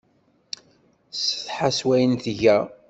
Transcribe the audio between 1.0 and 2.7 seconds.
Tessetḥa s wayen tga.